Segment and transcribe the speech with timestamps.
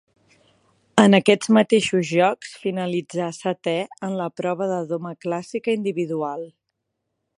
[1.01, 3.77] En aquests mateixos Jocs finalitzà setè
[4.09, 6.49] en la prova de doma clàssica individual.